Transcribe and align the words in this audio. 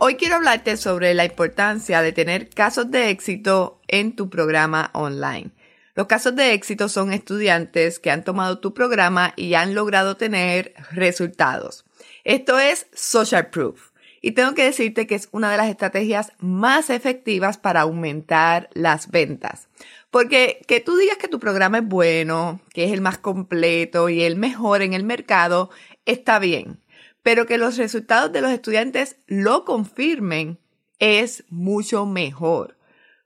Hoy 0.00 0.16
quiero 0.16 0.36
hablarte 0.36 0.76
sobre 0.76 1.14
la 1.14 1.24
importancia 1.24 2.02
de 2.02 2.12
tener 2.12 2.50
casos 2.50 2.90
de 2.90 3.10
éxito 3.10 3.80
en 3.86 4.16
tu 4.16 4.28
programa 4.28 4.90
online. 4.92 5.50
Los 5.94 6.08
casos 6.08 6.34
de 6.34 6.52
éxito 6.52 6.88
son 6.88 7.12
estudiantes 7.12 8.00
que 8.00 8.10
han 8.10 8.24
tomado 8.24 8.58
tu 8.58 8.74
programa 8.74 9.32
y 9.36 9.54
han 9.54 9.74
logrado 9.74 10.16
tener 10.16 10.74
resultados. 10.90 11.84
Esto 12.24 12.58
es 12.58 12.88
social 12.92 13.46
proof. 13.50 13.90
Y 14.20 14.32
tengo 14.32 14.54
que 14.54 14.64
decirte 14.64 15.06
que 15.06 15.14
es 15.14 15.28
una 15.30 15.50
de 15.50 15.58
las 15.58 15.68
estrategias 15.68 16.32
más 16.38 16.90
efectivas 16.90 17.56
para 17.56 17.82
aumentar 17.82 18.70
las 18.72 19.10
ventas. 19.10 19.68
Porque 20.10 20.60
que 20.66 20.80
tú 20.80 20.96
digas 20.96 21.18
que 21.18 21.28
tu 21.28 21.38
programa 21.38 21.78
es 21.78 21.86
bueno, 21.86 22.60
que 22.72 22.84
es 22.84 22.92
el 22.92 23.00
más 23.00 23.18
completo 23.18 24.08
y 24.08 24.22
el 24.22 24.36
mejor 24.36 24.82
en 24.82 24.92
el 24.92 25.04
mercado, 25.04 25.70
está 26.04 26.38
bien 26.40 26.80
pero 27.24 27.46
que 27.46 27.58
los 27.58 27.78
resultados 27.78 28.30
de 28.32 28.42
los 28.42 28.52
estudiantes 28.52 29.16
lo 29.26 29.64
confirmen 29.64 30.60
es 31.00 31.42
mucho 31.48 32.06
mejor. 32.06 32.76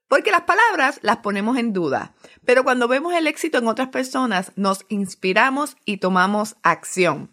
Porque 0.07 0.31
las 0.31 0.43
palabras 0.43 1.01
las 1.03 1.19
ponemos 1.19 1.59
en 1.59 1.75
duda, 1.75 2.15
pero 2.47 2.65
cuando 2.65 2.89
vemos 2.89 3.13
el 3.13 3.27
éxito 3.27 3.59
en 3.59 3.67
otras 3.67 3.89
personas 3.89 4.53
nos 4.57 4.87
inspiramos 4.89 5.77
y 5.85 5.99
tomamos 5.99 6.57
acción. 6.63 7.31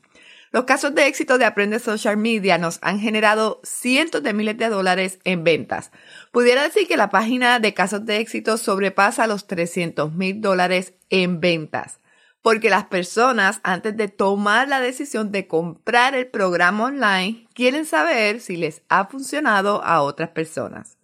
Los 0.52 0.66
casos 0.66 0.96
de 0.96 1.08
éxito 1.08 1.38
de 1.38 1.46
Aprende 1.46 1.80
Social 1.80 2.18
Media 2.18 2.58
nos 2.58 2.80
han 2.82 3.00
generado 3.00 3.62
cientos 3.64 4.24
de 4.24 4.34
miles 4.34 4.58
de 4.58 4.70
dólares 4.70 5.20
en 5.24 5.44
ventas. 5.44 5.92
Pudiera 6.32 6.64
decir 6.64 6.88
que 6.88 6.98
la 6.98 7.10
página 7.10 7.60
de 7.60 7.74
casos 7.74 8.06
de 8.06 8.18
éxito 8.18 8.58
sobrepasa 8.58 9.28
los 9.28 9.48
300 9.48 10.14
mil 10.14 10.42
dólares 10.42 10.94
en 11.10 11.40
ventas 11.42 12.00
porque 12.46 12.70
las 12.70 12.86
personas 12.86 13.60
antes 13.64 13.98
de 13.98 14.08
tomar 14.08 14.68
la 14.68 14.80
decisión 14.80 15.32
de 15.32 15.48
comprar 15.48 16.14
el 16.14 16.28
programa 16.28 16.84
online 16.84 17.48
quieren 17.56 17.88
saber 17.88 18.40
si 18.40 18.56
les 18.56 18.84
ha 18.88 19.08
funcionado 19.08 19.84
a 19.84 20.04
otras 20.04 20.30
personas. 20.30 21.00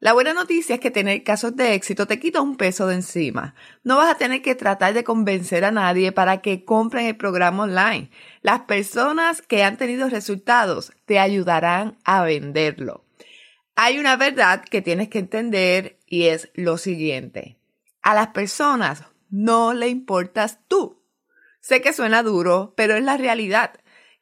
La 0.00 0.12
buena 0.12 0.34
noticia 0.34 0.74
es 0.74 0.82
que 0.82 0.90
tener 0.90 1.22
casos 1.22 1.56
de 1.56 1.72
éxito 1.72 2.06
te 2.06 2.20
quita 2.20 2.42
un 2.42 2.58
peso 2.58 2.88
de 2.88 2.96
encima. 2.96 3.54
No 3.82 3.96
vas 3.96 4.10
a 4.10 4.18
tener 4.18 4.42
que 4.42 4.54
tratar 4.54 4.92
de 4.92 5.02
convencer 5.02 5.64
a 5.64 5.70
nadie 5.70 6.12
para 6.12 6.42
que 6.42 6.66
compren 6.66 7.06
el 7.06 7.16
programa 7.16 7.62
online. 7.62 8.10
Las 8.42 8.60
personas 8.64 9.40
que 9.40 9.64
han 9.64 9.78
tenido 9.78 10.10
resultados 10.10 10.92
te 11.06 11.18
ayudarán 11.18 11.96
a 12.04 12.22
venderlo. 12.22 13.02
Hay 13.76 13.98
una 13.98 14.16
verdad 14.16 14.62
que 14.62 14.82
tienes 14.82 15.08
que 15.08 15.20
entender 15.20 15.96
y 16.06 16.24
es 16.24 16.50
lo 16.52 16.76
siguiente. 16.76 17.56
A 18.02 18.14
las 18.14 18.26
personas 18.28 19.04
no 19.32 19.72
le 19.72 19.88
importas 19.88 20.60
tú. 20.68 21.02
Sé 21.60 21.80
que 21.80 21.92
suena 21.92 22.22
duro, 22.22 22.74
pero 22.76 22.96
es 22.96 23.02
la 23.02 23.16
realidad. 23.16 23.72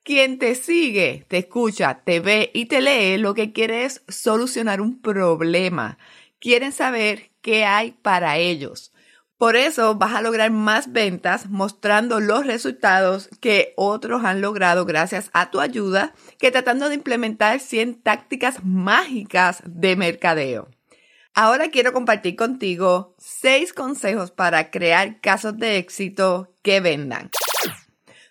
Quien 0.05 0.39
te 0.39 0.55
sigue, 0.55 1.27
te 1.28 1.39
escucha, 1.39 2.03
te 2.05 2.20
ve 2.20 2.50
y 2.55 2.66
te 2.66 2.80
lee 2.80 3.19
lo 3.19 3.34
que 3.34 3.53
quiere 3.53 3.84
es 3.84 4.03
solucionar 4.08 4.81
un 4.81 5.03
problema. 5.03 5.98
Quieren 6.38 6.72
saber 6.72 7.33
qué 7.42 7.64
hay 7.64 7.91
para 7.91 8.38
ellos. 8.38 8.92
Por 9.36 9.56
eso 9.56 9.97
vas 9.97 10.15
a 10.15 10.22
lograr 10.22 10.50
más 10.50 10.93
ventas 10.93 11.49
mostrando 11.49 12.20
los 12.20 12.47
resultados 12.47 13.28
que 13.41 13.72
otros 13.76 14.25
han 14.25 14.41
logrado 14.41 14.84
gracias 14.84 15.31
a 15.32 15.50
tu 15.50 15.60
ayuda 15.60 16.15
que 16.38 16.50
tratando 16.50 16.88
de 16.88 16.94
implementar 16.94 17.59
100 17.59 18.03
tácticas 18.03 18.62
mágicas 18.62 19.62
de 19.66 19.97
mercadeo. 19.97 20.69
Ahora 21.35 21.69
quiero 21.69 21.93
compartir 21.93 22.37
contigo 22.37 23.15
seis 23.19 23.73
consejos 23.73 24.31
para 24.31 24.71
crear 24.71 25.21
casos 25.21 25.57
de 25.57 25.79
éxito 25.79 26.55
que 26.63 26.81
vendan. 26.81 27.31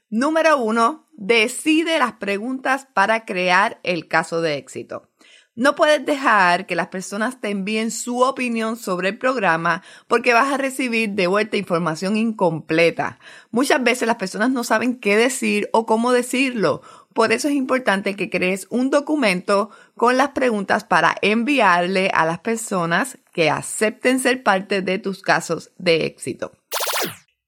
Número 0.09 0.57
uno, 0.57 1.07
decide 1.13 1.99
las 1.99 2.13
preguntas 2.13 2.87
para 2.93 3.25
crear 3.25 3.79
el 3.83 4.07
caso 4.07 4.41
de 4.41 4.57
éxito. 4.57 5.08
No 5.55 5.75
puedes 5.75 6.05
dejar 6.05 6.67
que 6.67 6.75
las 6.75 6.87
personas 6.87 7.41
te 7.41 7.49
envíen 7.49 7.91
su 7.91 8.21
opinión 8.21 8.77
sobre 8.77 9.09
el 9.09 9.17
programa 9.17 9.83
porque 10.07 10.33
vas 10.33 10.53
a 10.53 10.57
recibir 10.57 11.09
de 11.11 11.27
vuelta 11.27 11.57
información 11.57 12.15
incompleta. 12.15 13.19
Muchas 13.51 13.83
veces 13.83 14.07
las 14.07 14.15
personas 14.15 14.51
no 14.51 14.63
saben 14.63 14.99
qué 14.99 15.17
decir 15.17 15.69
o 15.73 15.85
cómo 15.85 16.13
decirlo 16.13 16.81
por 17.13 17.33
eso 17.33 17.47
es 17.49 17.55
importante 17.55 18.15
que 18.15 18.29
crees 18.29 18.67
un 18.69 18.89
documento 18.89 19.71
con 19.95 20.15
las 20.15 20.29
preguntas 20.29 20.85
para 20.85 21.17
enviarle 21.21 22.09
a 22.13 22.25
las 22.25 22.39
personas 22.39 23.17
que 23.33 23.49
acepten 23.49 24.19
ser 24.19 24.43
parte 24.43 24.81
de 24.81 24.99
tus 24.99 25.21
casos 25.21 25.71
de 25.77 26.05
éxito. 26.05 26.53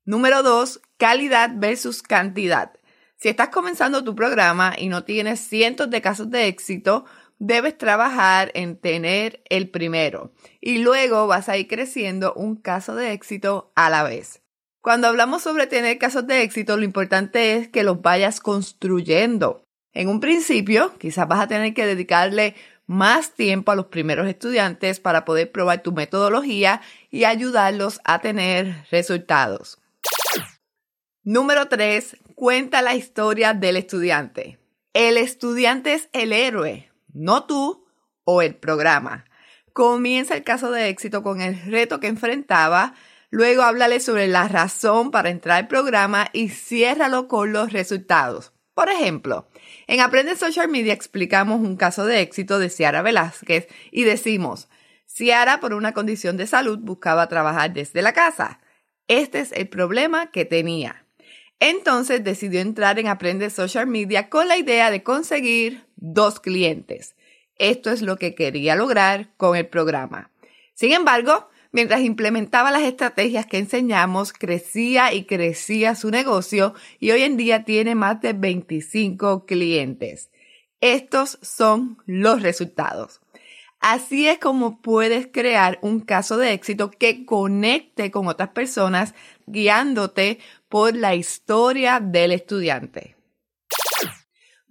Número 0.03 0.43
dos, 0.43 0.81
calidad 0.97 1.51
versus 1.55 2.01
cantidad. 2.01 2.73
Si 3.15 3.29
estás 3.29 3.47
comenzando 3.47 4.03
tu 4.03 4.15
programa 4.15 4.73
y 4.77 4.89
no 4.89 5.03
tienes 5.03 5.39
cientos 5.39 5.89
de 5.89 6.01
casos 6.01 6.31
de 6.31 6.47
éxito, 6.47 7.05
debes 7.41 7.75
trabajar 7.75 8.51
en 8.53 8.77
tener 8.77 9.41
el 9.49 9.67
primero 9.67 10.31
y 10.61 10.77
luego 10.77 11.25
vas 11.25 11.49
a 11.49 11.57
ir 11.57 11.67
creciendo 11.67 12.35
un 12.35 12.55
caso 12.55 12.93
de 12.93 13.13
éxito 13.13 13.71
a 13.75 13.89
la 13.89 14.03
vez. 14.03 14.43
Cuando 14.79 15.07
hablamos 15.07 15.41
sobre 15.41 15.65
tener 15.65 15.97
casos 15.97 16.27
de 16.27 16.43
éxito, 16.43 16.77
lo 16.77 16.83
importante 16.83 17.55
es 17.55 17.67
que 17.67 17.83
los 17.83 18.01
vayas 18.03 18.39
construyendo. 18.39 19.63
En 19.91 20.07
un 20.07 20.19
principio, 20.19 20.95
quizás 20.99 21.27
vas 21.27 21.39
a 21.39 21.47
tener 21.47 21.73
que 21.73 21.87
dedicarle 21.87 22.53
más 22.85 23.31
tiempo 23.31 23.71
a 23.71 23.75
los 23.75 23.87
primeros 23.87 24.27
estudiantes 24.27 24.99
para 24.99 25.25
poder 25.25 25.51
probar 25.51 25.81
tu 25.81 25.93
metodología 25.93 26.81
y 27.09 27.23
ayudarlos 27.23 28.01
a 28.03 28.19
tener 28.19 28.85
resultados. 28.91 29.79
Número 31.23 31.67
3. 31.67 32.17
Cuenta 32.35 32.83
la 32.83 32.93
historia 32.93 33.55
del 33.55 33.77
estudiante. 33.77 34.59
El 34.93 35.17
estudiante 35.17 35.93
es 35.93 36.09
el 36.13 36.33
héroe, 36.33 36.90
no 37.13 37.45
tú 37.45 37.85
o 38.23 38.41
el 38.41 38.55
programa. 38.55 39.25
Comienza 39.73 40.35
el 40.35 40.43
caso 40.43 40.71
de 40.71 40.89
éxito 40.89 41.23
con 41.23 41.41
el 41.41 41.61
reto 41.63 41.99
que 41.99 42.07
enfrentaba 42.07 42.93
Luego 43.31 43.61
háblale 43.61 44.01
sobre 44.01 44.27
la 44.27 44.49
razón 44.49 45.09
para 45.09 45.29
entrar 45.29 45.57
al 45.57 45.67
programa 45.69 46.29
y 46.33 46.49
ciérralo 46.49 47.29
con 47.29 47.53
los 47.53 47.71
resultados. 47.71 48.51
Por 48.73 48.89
ejemplo, 48.89 49.47
en 49.87 50.01
Aprende 50.01 50.35
Social 50.35 50.67
Media 50.67 50.93
explicamos 50.93 51.61
un 51.61 51.77
caso 51.77 52.05
de 52.05 52.19
éxito 52.19 52.59
de 52.59 52.69
Ciara 52.69 53.01
Velázquez 53.01 53.69
y 53.89 54.03
decimos, 54.03 54.67
Ciara 55.05 55.61
por 55.61 55.73
una 55.73 55.93
condición 55.93 56.35
de 56.35 56.45
salud 56.45 56.79
buscaba 56.79 57.29
trabajar 57.29 57.71
desde 57.71 58.01
la 58.01 58.11
casa. 58.11 58.59
Este 59.07 59.39
es 59.39 59.53
el 59.53 59.69
problema 59.69 60.29
que 60.31 60.43
tenía. 60.43 61.05
Entonces 61.61 62.25
decidió 62.25 62.59
entrar 62.59 62.99
en 62.99 63.07
Aprende 63.07 63.49
Social 63.49 63.87
Media 63.87 64.29
con 64.29 64.49
la 64.49 64.57
idea 64.57 64.91
de 64.91 65.03
conseguir 65.03 65.85
dos 66.01 66.41
clientes. 66.41 67.15
Esto 67.55 67.89
es 67.91 68.01
lo 68.01 68.17
que 68.17 68.35
quería 68.35 68.75
lograr 68.75 69.29
con 69.37 69.55
el 69.55 69.67
programa. 69.67 70.31
Sin 70.73 70.91
embargo, 70.91 71.47
Mientras 71.73 72.01
implementaba 72.01 72.69
las 72.69 72.81
estrategias 72.81 73.45
que 73.45 73.57
enseñamos, 73.57 74.33
crecía 74.33 75.13
y 75.13 75.23
crecía 75.23 75.95
su 75.95 76.11
negocio 76.11 76.73
y 76.99 77.11
hoy 77.11 77.21
en 77.21 77.37
día 77.37 77.63
tiene 77.63 77.95
más 77.95 78.19
de 78.21 78.33
25 78.33 79.45
clientes. 79.45 80.31
Estos 80.81 81.39
son 81.41 81.97
los 82.05 82.41
resultados. 82.41 83.21
Así 83.79 84.27
es 84.27 84.37
como 84.37 84.81
puedes 84.81 85.27
crear 85.27 85.79
un 85.81 86.01
caso 86.01 86.37
de 86.37 86.51
éxito 86.51 86.91
que 86.91 87.25
conecte 87.25 88.11
con 88.11 88.27
otras 88.27 88.49
personas 88.49 89.15
guiándote 89.47 90.39
por 90.67 90.95
la 90.95 91.15
historia 91.15 91.99
del 92.01 92.33
estudiante. 92.33 93.15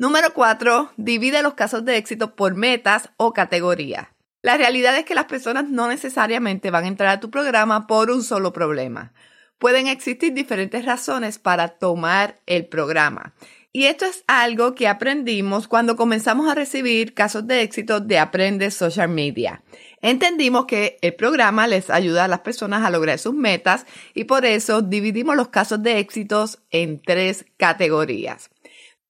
Número 0.00 0.32
4. 0.32 0.92
Divide 0.96 1.42
los 1.42 1.52
casos 1.52 1.84
de 1.84 1.98
éxito 1.98 2.34
por 2.34 2.54
metas 2.54 3.10
o 3.18 3.34
categorías. 3.34 4.08
La 4.40 4.56
realidad 4.56 4.96
es 4.96 5.04
que 5.04 5.14
las 5.14 5.26
personas 5.26 5.68
no 5.68 5.88
necesariamente 5.88 6.70
van 6.70 6.84
a 6.84 6.88
entrar 6.88 7.10
a 7.10 7.20
tu 7.20 7.30
programa 7.30 7.86
por 7.86 8.10
un 8.10 8.22
solo 8.22 8.54
problema. 8.54 9.12
Pueden 9.58 9.88
existir 9.88 10.32
diferentes 10.32 10.86
razones 10.86 11.38
para 11.38 11.68
tomar 11.68 12.40
el 12.46 12.64
programa. 12.64 13.34
Y 13.74 13.84
esto 13.84 14.06
es 14.06 14.24
algo 14.26 14.74
que 14.74 14.88
aprendimos 14.88 15.68
cuando 15.68 15.96
comenzamos 15.96 16.50
a 16.50 16.54
recibir 16.54 17.12
casos 17.12 17.46
de 17.46 17.60
éxito 17.60 18.00
de 18.00 18.18
Aprende 18.18 18.70
Social 18.70 19.10
Media. 19.10 19.62
Entendimos 20.00 20.64
que 20.64 20.96
el 21.02 21.14
programa 21.14 21.66
les 21.66 21.90
ayuda 21.90 22.24
a 22.24 22.28
las 22.28 22.40
personas 22.40 22.86
a 22.86 22.90
lograr 22.90 23.18
sus 23.18 23.34
metas 23.34 23.84
y 24.14 24.24
por 24.24 24.46
eso 24.46 24.80
dividimos 24.80 25.36
los 25.36 25.48
casos 25.48 25.82
de 25.82 25.98
éxitos 25.98 26.58
en 26.70 27.02
tres 27.02 27.44
categorías. 27.58 28.48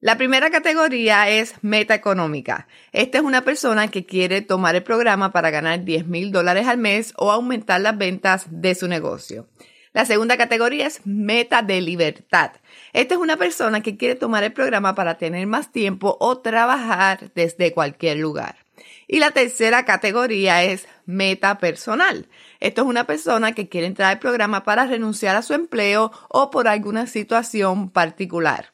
La 0.02 0.17
primera 0.17 0.49
categoría 0.49 1.29
es 1.29 1.56
meta 1.61 1.94
económica. 1.94 2.67
Esta 2.91 3.19
es 3.19 3.25
una 3.25 3.43
persona 3.43 3.88
que 3.88 4.06
quiere 4.06 4.41
tomar 4.41 4.75
el 4.75 4.82
programa 4.82 5.31
para 5.31 5.50
ganar 5.50 5.85
10 5.85 6.06
mil 6.06 6.32
dólares 6.32 6.67
al 6.69 6.79
mes 6.79 7.12
o 7.19 7.31
aumentar 7.31 7.82
las 7.82 7.99
ventas 7.99 8.47
de 8.49 8.75
su 8.75 8.88
negocio. 8.88 9.47
La 9.93 10.06
segunda 10.06 10.38
categoría 10.38 10.87
es 10.87 11.02
meta 11.05 11.61
de 11.61 11.82
libertad. 11.82 12.52
Esta 12.94 13.12
es 13.12 13.20
una 13.20 13.37
persona 13.37 13.82
que 13.82 13.99
quiere 13.99 14.14
tomar 14.14 14.43
el 14.43 14.55
programa 14.55 14.94
para 14.94 15.19
tener 15.19 15.47
más 15.47 15.70
tiempo 15.70 16.17
o 16.19 16.38
trabajar 16.38 17.31
desde 17.35 17.75
cualquier 17.75 18.17
lugar. 18.17 18.56
Y 19.06 19.19
la 19.19 19.32
tercera 19.32 19.85
categoría 19.85 20.62
es 20.62 20.88
meta 21.05 21.58
personal. 21.58 22.26
Esto 22.58 22.82
es 22.82 22.88
una 22.88 23.05
persona 23.05 23.52
que 23.52 23.69
quiere 23.69 23.87
entrar 23.87 24.12
al 24.12 24.19
programa 24.19 24.64
para 24.64 24.87
renunciar 24.87 25.37
a 25.37 25.43
su 25.43 25.52
empleo 25.52 26.11
o 26.31 26.50
por 26.50 26.69
alguna 26.69 27.06
situación 27.06 27.91
particular. 27.91 28.73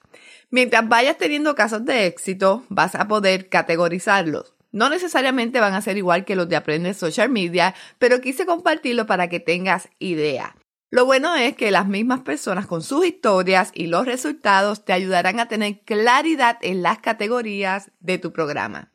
Mientras 0.56 0.88
vayas 0.88 1.18
teniendo 1.18 1.54
casos 1.54 1.84
de 1.84 2.06
éxito, 2.06 2.64
vas 2.70 2.94
a 2.94 3.06
poder 3.06 3.50
categorizarlos. 3.50 4.54
No 4.72 4.88
necesariamente 4.88 5.60
van 5.60 5.74
a 5.74 5.82
ser 5.82 5.98
igual 5.98 6.24
que 6.24 6.34
los 6.34 6.48
de 6.48 6.56
Aprende 6.56 6.94
Social 6.94 7.28
Media, 7.28 7.74
pero 7.98 8.22
quise 8.22 8.46
compartirlo 8.46 9.04
para 9.04 9.28
que 9.28 9.38
tengas 9.38 9.90
idea. 9.98 10.56
Lo 10.88 11.04
bueno 11.04 11.36
es 11.36 11.56
que 11.56 11.70
las 11.70 11.86
mismas 11.86 12.20
personas 12.20 12.66
con 12.66 12.82
sus 12.82 13.04
historias 13.04 13.70
y 13.74 13.88
los 13.88 14.06
resultados 14.06 14.82
te 14.86 14.94
ayudarán 14.94 15.40
a 15.40 15.48
tener 15.48 15.80
claridad 15.80 16.56
en 16.62 16.82
las 16.82 17.00
categorías 17.00 17.90
de 18.00 18.16
tu 18.16 18.32
programa. 18.32 18.90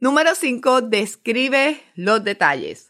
Número 0.00 0.34
5. 0.34 0.80
Describe 0.80 1.78
los 1.94 2.24
detalles. 2.24 2.87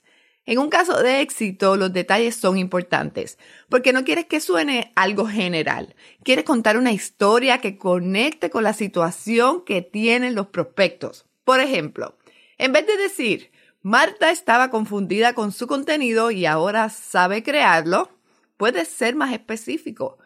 En 0.49 0.59
un 0.59 0.71
caso 0.71 1.03
de 1.03 1.21
éxito, 1.21 1.77
los 1.77 1.93
detalles 1.93 2.35
son 2.35 2.57
importantes, 2.57 3.37
porque 3.69 3.93
no 3.93 4.03
quieres 4.03 4.25
que 4.25 4.41
suene 4.41 4.93
algo 4.97 5.27
general. 5.27 5.95
Quieres 6.23 6.47
contar 6.47 6.79
una 6.79 6.91
historia 6.91 7.59
que 7.59 7.77
conecte 7.77 8.49
con 8.49 8.65
la 8.65 8.73
situación 8.73 9.63
que 9.63 9.83
tienen 9.83 10.35
los 10.35 10.47
prospectos. 10.47 11.27
Por 11.45 11.61
ejemplo, 11.61 12.17
en 12.57 12.73
vez 12.73 12.87
de 12.87 12.97
decir, 12.97 13.51
Marta 13.83 14.31
estaba 14.31 14.71
confundida 14.71 15.35
con 15.35 15.53
su 15.53 15.67
contenido 15.67 16.31
y 16.31 16.47
ahora 16.47 16.89
sabe 16.89 17.43
crearlo, 17.43 18.09
puedes 18.57 18.89
ser 18.89 19.17
más 19.17 19.35
específico. 19.35 20.17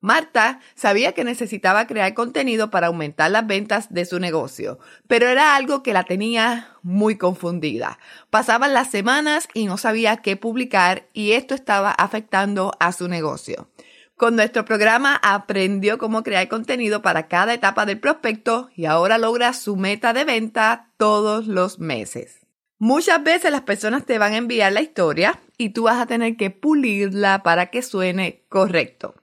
Marta 0.00 0.60
sabía 0.74 1.12
que 1.12 1.24
necesitaba 1.24 1.86
crear 1.86 2.14
contenido 2.14 2.70
para 2.70 2.86
aumentar 2.86 3.30
las 3.30 3.46
ventas 3.46 3.92
de 3.92 4.06
su 4.06 4.18
negocio, 4.18 4.78
pero 5.06 5.28
era 5.28 5.54
algo 5.56 5.82
que 5.82 5.92
la 5.92 6.04
tenía 6.04 6.74
muy 6.82 7.18
confundida. 7.18 7.98
Pasaban 8.30 8.72
las 8.72 8.90
semanas 8.90 9.46
y 9.52 9.66
no 9.66 9.76
sabía 9.76 10.16
qué 10.18 10.36
publicar 10.36 11.08
y 11.12 11.32
esto 11.32 11.54
estaba 11.54 11.90
afectando 11.90 12.72
a 12.80 12.92
su 12.92 13.08
negocio. 13.08 13.68
Con 14.16 14.36
nuestro 14.36 14.64
programa 14.64 15.18
aprendió 15.22 15.98
cómo 15.98 16.22
crear 16.22 16.48
contenido 16.48 17.02
para 17.02 17.26
cada 17.28 17.54
etapa 17.54 17.84
del 17.86 18.00
prospecto 18.00 18.70
y 18.74 18.86
ahora 18.86 19.18
logra 19.18 19.52
su 19.52 19.76
meta 19.76 20.12
de 20.12 20.24
venta 20.24 20.90
todos 20.96 21.46
los 21.46 21.78
meses. 21.78 22.46
Muchas 22.78 23.22
veces 23.22 23.50
las 23.50 23.62
personas 23.62 24.06
te 24.06 24.18
van 24.18 24.32
a 24.32 24.38
enviar 24.38 24.72
la 24.72 24.80
historia 24.80 25.38
y 25.58 25.70
tú 25.70 25.82
vas 25.82 26.00
a 26.00 26.06
tener 26.06 26.38
que 26.38 26.50
pulirla 26.50 27.42
para 27.42 27.66
que 27.66 27.82
suene 27.82 28.44
correcto. 28.48 29.19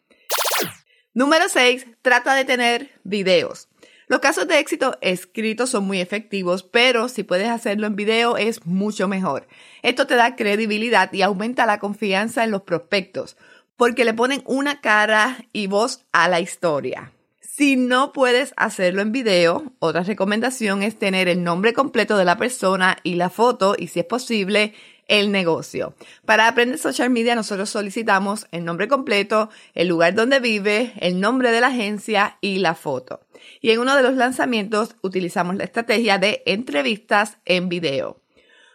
Número 1.17 1.49
6. 1.49 1.87
Trata 2.03 2.35
de 2.35 2.45
tener 2.45 2.91
videos. 3.03 3.69
Los 4.07 4.19
casos 4.19 4.47
de 4.47 4.59
éxito 4.59 4.99
escritos 5.01 5.71
son 5.71 5.87
muy 5.87 5.99
efectivos, 5.99 6.61
pero 6.61 7.09
si 7.09 7.23
puedes 7.23 7.49
hacerlo 7.49 7.87
en 7.87 7.95
video 7.95 8.37
es 8.37 8.67
mucho 8.67 9.07
mejor. 9.07 9.47
Esto 9.81 10.05
te 10.05 10.13
da 10.13 10.35
credibilidad 10.35 11.11
y 11.11 11.23
aumenta 11.23 11.65
la 11.65 11.79
confianza 11.79 12.43
en 12.43 12.51
los 12.51 12.61
prospectos, 12.61 13.35
porque 13.77 14.05
le 14.05 14.13
ponen 14.13 14.43
una 14.45 14.79
cara 14.79 15.43
y 15.53 15.65
voz 15.65 16.05
a 16.11 16.29
la 16.29 16.39
historia. 16.39 17.13
Si 17.41 17.77
no 17.77 18.13
puedes 18.13 18.53
hacerlo 18.55 19.01
en 19.01 19.11
video, 19.11 19.73
otra 19.79 20.03
recomendación 20.03 20.83
es 20.83 20.99
tener 20.99 21.27
el 21.27 21.43
nombre 21.43 21.73
completo 21.73 22.15
de 22.17 22.25
la 22.25 22.37
persona 22.37 22.97
y 23.01 23.15
la 23.15 23.31
foto 23.31 23.73
y 23.75 23.87
si 23.87 24.01
es 24.01 24.05
posible, 24.05 24.75
el 25.07 25.31
negocio. 25.31 25.95
Para 26.25 26.47
aprender 26.47 26.79
social 26.79 27.09
media 27.09 27.35
nosotros 27.35 27.69
solicitamos 27.69 28.47
el 28.51 28.65
nombre 28.65 28.87
completo, 28.87 29.49
el 29.73 29.87
lugar 29.87 30.13
donde 30.15 30.39
vive, 30.39 30.93
el 30.99 31.19
nombre 31.19 31.51
de 31.51 31.61
la 31.61 31.67
agencia 31.67 32.37
y 32.41 32.59
la 32.59 32.75
foto. 32.75 33.21
Y 33.61 33.71
en 33.71 33.79
uno 33.79 33.95
de 33.95 34.03
los 34.03 34.15
lanzamientos 34.15 34.95
utilizamos 35.01 35.55
la 35.55 35.63
estrategia 35.63 36.17
de 36.17 36.43
entrevistas 36.45 37.37
en 37.45 37.69
video. 37.69 38.21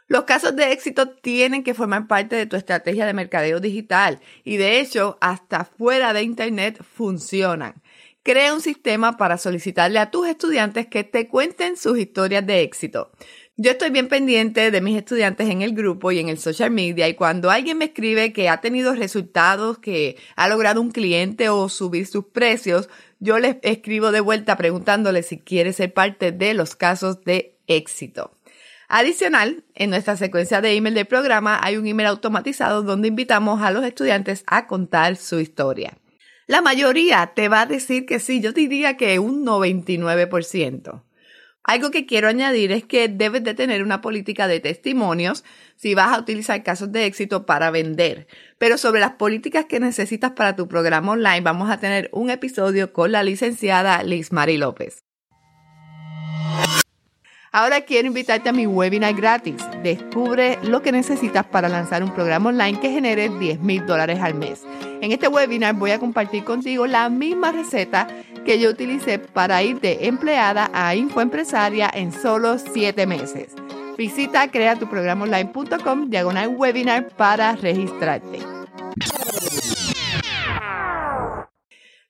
Los 0.09 0.25
casos 0.25 0.55
de 0.57 0.73
éxito 0.73 1.09
tienen 1.09 1.65
que 1.65 1.73
formar 1.73 2.07
parte 2.07 2.37
de 2.37 2.45
tu 2.45 2.57
estrategia 2.57 3.07
de 3.07 3.15
mercadeo 3.15 3.61
digital 3.61 4.21
y 4.45 4.59
de 4.59 4.79
hecho 4.79 5.17
hasta 5.23 5.65
fuera 5.65 6.13
de 6.13 6.23
Internet 6.23 6.83
funcionan. 6.83 7.81
Crea 8.23 8.55
un 8.55 8.61
sistema 8.61 9.17
para 9.17 9.39
solicitarle 9.39 9.99
a 9.99 10.11
tus 10.11 10.29
estudiantes 10.29 10.87
que 10.87 11.03
te 11.03 11.29
cuenten 11.29 11.77
sus 11.77 11.99
historias 11.99 12.47
de 12.47 12.61
éxito. 12.61 13.11
Yo 13.63 13.71
estoy 13.71 13.91
bien 13.91 14.09
pendiente 14.09 14.73
de 14.73 14.81
mis 14.81 14.97
estudiantes 14.97 15.49
en 15.49 15.63
el 15.63 15.73
grupo 15.73 16.11
y 16.11 16.19
en 16.19 16.29
el 16.29 16.37
social 16.37 16.73
media 16.73 17.09
y 17.09 17.15
cuando 17.15 17.49
alguien 17.49 17.79
me 17.79 17.85
escribe 17.85 18.33
que 18.33 18.49
ha 18.49 18.61
tenido 18.61 18.93
resultados, 18.93 19.79
que 19.79 20.17
ha 20.35 20.49
logrado 20.49 20.81
un 20.81 20.91
cliente 20.91 21.49
o 21.49 21.69
subir 21.69 22.09
sus 22.09 22.25
precios, 22.25 22.89
yo 23.21 23.39
les 23.39 23.59
escribo 23.63 24.11
de 24.11 24.19
vuelta 24.19 24.57
preguntándole 24.57 25.23
si 25.23 25.39
quiere 25.39 25.73
ser 25.73 25.95
parte 25.95 26.33
de 26.33 26.55
los 26.55 26.75
casos 26.75 27.23
de 27.23 27.57
éxito. 27.69 28.37
Adicional, 28.89 29.63
en 29.77 29.91
nuestra 29.91 30.17
secuencia 30.17 30.61
de 30.61 30.75
email 30.75 30.97
del 30.97 31.07
programa 31.07 31.61
hay 31.63 31.77
un 31.77 31.87
email 31.87 32.09
automatizado 32.09 32.83
donde 32.83 33.07
invitamos 33.07 33.63
a 33.63 33.71
los 33.71 33.85
estudiantes 33.85 34.43
a 34.49 34.67
contar 34.67 35.15
su 35.15 35.39
historia. 35.39 35.97
La 36.49 36.63
mayoría 36.63 37.31
te 37.37 37.49
va 37.49 37.61
a 37.61 37.67
decir 37.67 38.07
que 38.07 38.19
sí, 38.19 38.41
yo 38.41 38.51
diría 38.51 38.97
que 38.97 39.21
un 39.21 39.47
99%. 39.47 41.03
Algo 41.65 41.91
que 41.91 42.07
quiero 42.07 42.29
añadir 42.29 42.73
es 42.73 42.85
que 42.85 43.09
debes 43.09 43.45
de 43.45 43.55
tener 43.55 43.83
una 43.83 44.01
política 44.01 44.49
de 44.49 44.59
testimonios 44.59 45.45
si 45.77 45.95
vas 45.95 46.13
a 46.13 46.19
utilizar 46.19 46.63
casos 46.65 46.91
de 46.91 47.07
éxito 47.07 47.47
para 47.47 47.71
vender. 47.71 48.27
Pero 48.59 48.79
sobre 48.79 49.01
las 49.01 49.13
políticas 49.13 49.67
que 49.67 49.79
necesitas 49.79 50.33
para 50.33 50.57
tu 50.57 50.67
programa 50.67 51.13
online 51.13 51.41
vamos 51.41 51.71
a 51.71 51.79
tener 51.79 52.09
un 52.13 52.31
episodio 52.31 52.93
con 52.93 53.13
la 53.13 53.23
licenciada 53.23 54.03
Liz 54.03 54.33
Mari 54.33 54.59
López. 54.59 55.05
Ahora 57.55 57.83
quiero 57.83 58.09
invitarte 58.09 58.49
a 58.49 58.53
mi 58.53 58.67
webinar 58.67 59.13
gratis. 59.13 59.63
Descubre 59.83 60.59
lo 60.63 60.81
que 60.81 60.91
necesitas 60.91 61.45
para 61.45 61.69
lanzar 61.69 62.03
un 62.03 62.15
programa 62.15 62.49
online 62.49 62.81
que 62.81 62.91
genere 62.91 63.29
10 63.29 63.61
mil 63.61 63.85
dólares 63.85 64.21
al 64.21 64.35
mes. 64.35 64.63
En 65.03 65.13
este 65.13 65.29
webinar 65.29 65.75
voy 65.75 65.91
a 65.91 65.99
compartir 65.99 66.45
contigo 66.45 66.87
la 66.87 67.11
misma 67.11 67.53
receta 67.53 68.09
que 68.47 68.59
yo 68.59 68.71
utilicé 68.71 69.19
para 69.19 69.63
ir 69.63 69.81
de 69.81 70.07
empleada 70.07 70.71
a 70.73 70.95
infoempresaria 70.95 71.91
en 71.93 72.11
solo 72.11 72.57
7 72.59 73.07
meses. 73.07 73.55
Visita 73.99 74.49
creatuprogramonline.com 74.49 76.09
diagonal 76.09 76.55
webinar 76.57 77.09
para 77.09 77.55
registrarte. 77.57 78.52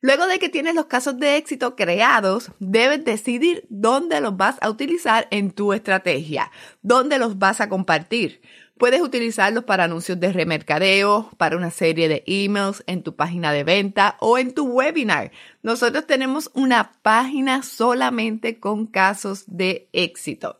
Luego 0.04 0.26
de 0.26 0.40
que 0.40 0.48
tienes 0.48 0.74
los 0.74 0.86
casos 0.86 1.16
de 1.20 1.36
éxito 1.36 1.76
creados, 1.76 2.50
debes 2.58 3.04
decidir 3.04 3.64
dónde 3.68 4.20
los 4.20 4.36
vas 4.36 4.56
a 4.60 4.68
utilizar 4.68 5.28
en 5.30 5.52
tu 5.52 5.72
estrategia, 5.72 6.50
dónde 6.82 7.20
los 7.20 7.38
vas 7.38 7.60
a 7.60 7.68
compartir. 7.68 8.42
Puedes 8.78 9.00
utilizarlos 9.00 9.62
para 9.62 9.84
anuncios 9.84 10.18
de 10.18 10.32
remercadeo, 10.32 11.30
para 11.36 11.56
una 11.56 11.70
serie 11.70 12.08
de 12.08 12.24
emails, 12.26 12.82
en 12.88 13.04
tu 13.04 13.14
página 13.14 13.52
de 13.52 13.62
venta 13.62 14.16
o 14.18 14.38
en 14.38 14.52
tu 14.52 14.64
webinar. 14.64 15.30
Nosotros 15.62 16.04
tenemos 16.04 16.50
una 16.52 16.94
página 17.02 17.62
solamente 17.62 18.58
con 18.58 18.88
casos 18.88 19.44
de 19.46 19.88
éxito. 19.92 20.58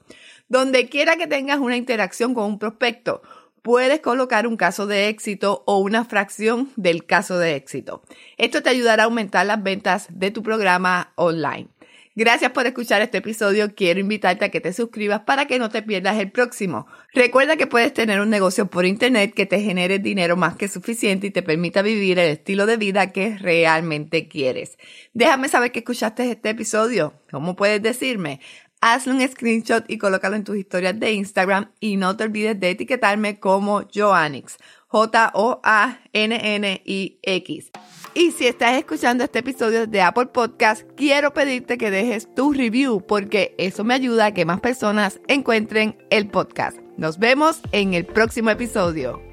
Donde 0.49 0.89
quiera 0.89 1.17
que 1.17 1.27
tengas 1.27 1.59
una 1.59 1.77
interacción 1.77 2.33
con 2.33 2.45
un 2.45 2.59
prospecto, 2.61 3.23
puedes 3.63 4.01
colocar 4.01 4.47
un 4.47 4.57
caso 4.57 4.87
de 4.87 5.09
éxito 5.09 5.63
o 5.67 5.79
una 5.79 6.05
fracción 6.05 6.71
del 6.77 7.07
caso 7.07 7.39
de 7.39 7.57
éxito. 7.57 8.03
Esto 8.37 8.63
te 8.63 8.71
ayudará 8.71 9.05
a 9.05 9.07
aumentar 9.07 9.47
las 9.47 9.63
ventas 9.63 10.09
de 10.11 10.31
tu 10.31 10.43
programa 10.43 11.13
online. 11.17 11.69
Gracias 12.15 12.51
por 12.51 12.67
escuchar 12.67 13.01
este 13.01 13.19
episodio. 13.19 13.75
Quiero 13.75 13.99
invitarte 13.99 14.45
a 14.45 14.51
que 14.51 14.61
te 14.61 14.75
suscribas 14.75 15.21
para 15.21 15.47
que 15.47 15.59
no 15.59 15.71
te 15.71 15.81
pierdas 15.81 16.19
el 16.19 16.31
próximo. 16.31 16.87
Recuerda 17.15 17.57
que 17.57 17.67
puedes 17.67 17.95
tener 17.95 18.21
un 18.21 18.29
negocio 18.29 18.67
por 18.67 18.85
internet 18.85 19.33
que 19.33 19.47
te 19.47 19.61
genere 19.61 19.99
dinero 19.99 20.37
más 20.37 20.57
que 20.57 20.69
suficiente 20.69 21.29
y 21.29 21.31
te 21.31 21.43
permita 21.43 21.81
vivir 21.81 22.19
el 22.19 22.29
estilo 22.29 22.67
de 22.67 22.77
vida 22.77 23.13
que 23.13 23.39
realmente 23.39 24.29
quieres. 24.29 24.77
Déjame 25.15 25.49
saber 25.49 25.73
que 25.73 25.79
escuchaste 25.79 26.31
este 26.31 26.51
episodio. 26.51 27.15
¿Cómo 27.31 27.57
puedes 27.57 27.81
decirme? 27.83 28.41
Hazle 28.83 29.15
un 29.15 29.27
screenshot 29.27 29.85
y 29.89 29.97
colócalo 29.97 30.37
en 30.37 30.45
tus 30.45 30.59
historias 30.59 31.01
de 31.01 31.13
Instagram 31.13 31.71
y 31.81 31.97
no 31.97 32.15
te 32.17 32.25
olvides 32.25 32.61
de 32.61 32.71
etiquetarme 32.71 33.41
como 33.41 33.85
Joannix, 33.95 34.59
J-O-A-N-N-I-X. 34.89 35.63
Y 38.15 38.33
si 38.33 38.47
estás 38.47 38.75
escuchando 38.75 39.25
este 39.25 39.39
episodio 39.39 39.87
de 39.87 40.03
Apple 40.03 40.27
Podcast, 40.27 40.83
quiero 40.97 41.33
pedirte 41.33 41.79
que 41.79 41.91
dejes 41.91 42.29
tu 42.35 42.53
review 42.53 43.01
porque 43.07 43.55
eso 43.57 43.85
me 43.85 43.95
ayuda 43.95 44.27
a 44.27 44.35
que 44.35 44.45
más 44.45 44.61
personas 44.61 45.19
encuentren 45.29 45.97
el 46.11 46.29
podcast. 46.29 46.77
Nos 46.99 47.19
vemos 47.19 47.63
en 47.73 47.95
el 47.95 48.05
próximo 48.05 48.51
episodio. 48.51 49.32